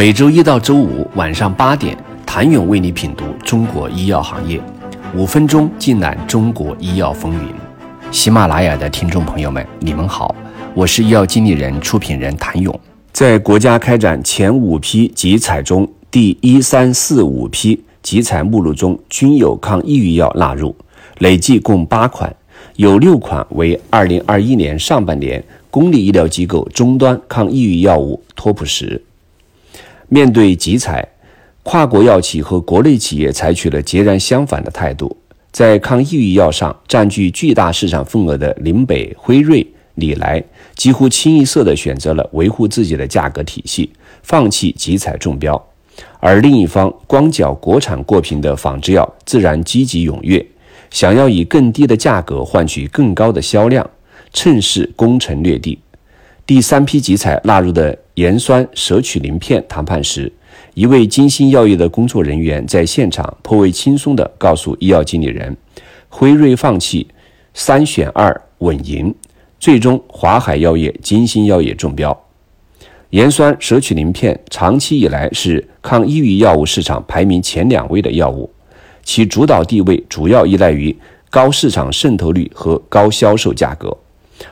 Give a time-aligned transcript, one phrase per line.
[0.00, 4.58] 每周一到周五晚上八点，谭勇为你品读中国医药行业，
[5.14, 7.52] 五分钟尽览中国医药风云。
[8.10, 10.34] 喜马拉雅的听众朋友们，你们好，
[10.72, 12.80] 我是医药经理人、出品人谭勇。
[13.12, 20.74] 在国家开展前五批集采中，第一、三、四、五批集采目录中均有抗抑郁药纳入，
[21.18, 22.34] 累计共八款，
[22.76, 29.04] 有六款为二零二一年上半年公立医疗机构终端抗抑郁药物托普石。
[30.12, 31.06] 面对集采，
[31.62, 35.16] 跨国药企和国内企业采取了截然相反的态度。
[35.52, 40.42] 在抗抑郁药上占据巨大市场份额的林北、辉瑞、礼来，
[40.74, 43.88] 几乎清一色地选择了维护自己的价格体系，
[44.24, 45.54] 放弃集采中标；
[46.18, 50.44] 而另一方，光脚国产过品的仿制药自然积极踊跃，
[50.90, 53.88] 想要以更低的价格换取更高的销量，
[54.32, 55.78] 趁势攻城略地。
[56.44, 60.30] 第三批集采纳入的盐酸舍曲林片谈判时，
[60.74, 65.56] 一位金星药业的工作人员在现场颇为轻松地告诉医药经理人
[66.10, 67.08] ：“辉瑞放弃
[67.54, 69.14] 三选二稳赢，
[69.58, 72.14] 最终华海药业、金星药业中标。”
[73.08, 78.50] 盐酸舍曲林片长期以来是抗抑郁药物市场排名前两位的药物，
[79.02, 80.94] 其主导地位主要依赖于
[81.30, 83.96] 高市场渗透率和高销售价格。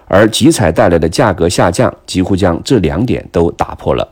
[0.06, 4.06] 而集采带来的价格下降，几乎将这两点都打破了。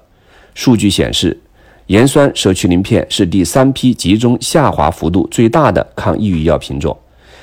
[0.54, 1.38] 数据显示，
[1.86, 6.96] 盐酸舍曲林片是第三批集中下滑幅度最大的抗抑郁药品种。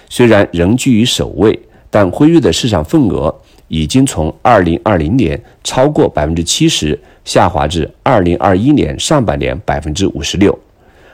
[0.09, 1.59] 虽然仍居于首位，
[1.90, 3.34] 但辉瑞的市场份额
[3.67, 10.56] 已经从2020年超过70%下滑至2021年上半年56%。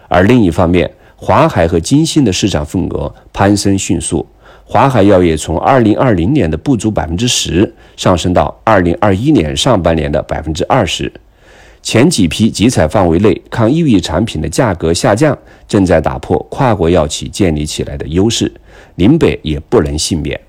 [0.07, 4.25] 而另一方面，华海和金星的市场份额攀升迅速。
[4.71, 11.11] 华海药业从二零二零年的不足百分之十上升到二零二一年上半年的百分之二十。
[11.81, 15.35] 前几批集采范围内抗抑郁产品的价格下降，
[15.67, 18.53] 正在打破跨国药企建立起来的优势，
[18.93, 20.39] 林北也不能幸免。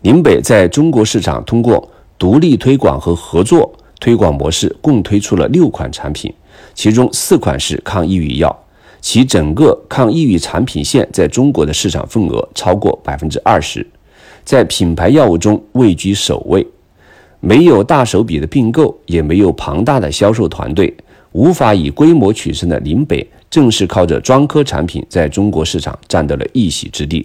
[0.00, 1.86] 林北在中国市场通过
[2.16, 3.70] 独立推广和合作
[4.00, 6.32] 推广模式，共推出了六款产品，
[6.72, 8.64] 其中四款是抗抑郁药。
[9.06, 13.86] 其整个抗抑郁产品线在中国的市场份额超过百分之二十，
[14.44, 16.66] 在品牌药物中位居首位。
[17.38, 20.92] 没有大手笔的并购，也没有庞大的销售团队，
[21.30, 27.24] 无法以规模取胜的林北，正是靠着专科产品在中国市场占得了一席之地。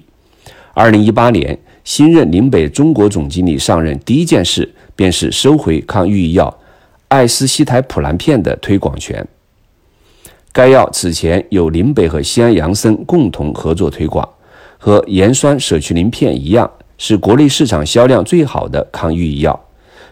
[0.75, 6.59] 二零一八年，新任林北中国总经理上任第一件事，便是收回抗抑郁药
[7.07, 9.27] 艾司西台普兰片的推广权。
[10.53, 14.27] 该药此前有林北和西安杨森共同合作推广，
[14.77, 19.57] 和盐酸舍曲林片一样，是国内市场销量最好的抗抑郁药。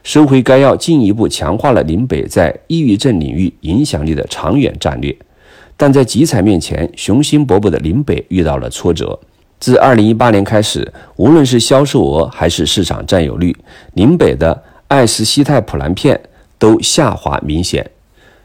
[0.02, 5.14] 收回该药，进一步强化了林北在抑郁症领域影响力的长远战略。
[5.76, 9.20] 但在集采面前，雄心勃勃的林北遇到了挫折。
[9.60, 13.54] 自2018年开始，无论是销售额还是市场占有率，
[13.96, 16.18] 林北的艾司西泰普兰片
[16.58, 17.86] 都下滑明显。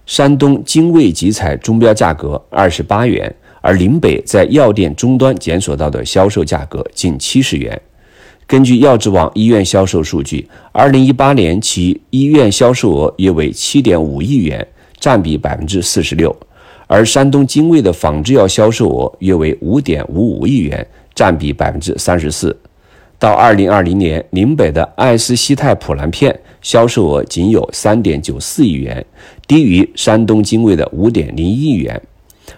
[0.06, 7.80] 山东精卫集采中标价格二十八元，而林北在药店终端检索到的销售价格近七十元。
[8.46, 14.66] 根据药之网医院销售数据，二零一八年其医院销售额约为七点五亿元，
[15.00, 16.30] 占比百分之四十六；
[16.86, 22.54] 而山东精卫的仿制药销售额约为五点五五亿元，占比百分之三十四。
[23.18, 29.04] 到二零二零年，林北的艾司西泰普兰片销售额仅有三点九四亿元，
[29.46, 32.00] 低于山东精卫的五点零亿元，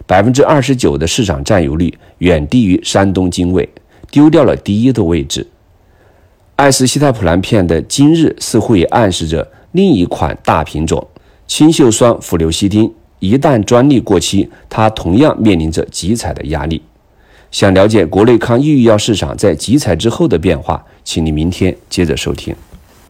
[0.06, 3.69] 百分之二十九的市场占有率远低于山东精卫，
[4.12, 5.45] 丢掉了第一的位置。
[6.55, 11.05] 艾司西泰普兰片的今日似乎也暗示着另一款大品种
[11.49, 16.81] 青秀酸氟硫西汀，一旦专利过期，它同样面临着集采的压力。
[17.50, 22.55] 想了解国内抗抑郁药市场在集采之后的变化，请你明天接着收听。